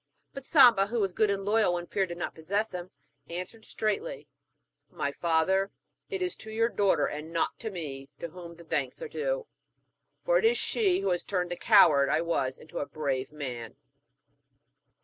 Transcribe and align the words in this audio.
But 0.33 0.45
Samba, 0.45 0.87
who 0.87 0.99
was 0.99 1.13
good 1.13 1.29
and 1.29 1.45
loyal 1.45 1.75
when 1.75 1.85
fear 1.85 2.07
did 2.07 2.17
not 2.17 2.33
possess 2.33 2.71
him, 2.71 2.89
answered 3.29 3.65
straightly: 3.65 4.27
'My 4.89 5.11
father, 5.11 5.69
it 6.09 6.23
is 6.23 6.35
to 6.37 6.49
your 6.49 6.69
daughter 6.69 7.05
and 7.05 7.31
not 7.31 7.59
to 7.59 7.69
me 7.69 8.09
to 8.17 8.29
whom 8.29 8.55
thanks 8.57 8.99
are 9.03 9.07
due, 9.07 9.45
for 10.25 10.39
it 10.39 10.45
is 10.45 10.57
she 10.57 11.01
who 11.01 11.11
has 11.11 11.23
turned 11.23 11.51
the 11.51 11.55
coward 11.55 12.09
that 12.09 12.15
I 12.15 12.21
was 12.21 12.57
into 12.57 12.79
a 12.79 12.87
brave 12.87 13.31
man.' 13.31 13.75